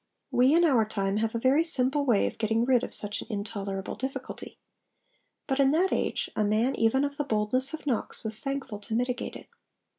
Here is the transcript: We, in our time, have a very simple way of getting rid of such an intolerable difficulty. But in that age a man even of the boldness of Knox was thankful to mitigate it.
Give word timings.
We, 0.31 0.55
in 0.55 0.63
our 0.65 0.83
time, 0.83 1.17
have 1.17 1.35
a 1.35 1.39
very 1.39 1.63
simple 1.63 2.07
way 2.07 2.25
of 2.25 2.39
getting 2.39 2.65
rid 2.65 2.81
of 2.83 2.91
such 2.91 3.21
an 3.21 3.27
intolerable 3.29 3.93
difficulty. 3.93 4.57
But 5.45 5.59
in 5.59 5.69
that 5.73 5.93
age 5.93 6.27
a 6.35 6.43
man 6.43 6.73
even 6.75 7.03
of 7.03 7.17
the 7.17 7.23
boldness 7.23 7.75
of 7.75 7.85
Knox 7.85 8.23
was 8.23 8.39
thankful 8.39 8.79
to 8.79 8.95
mitigate 8.95 9.35
it. 9.35 9.49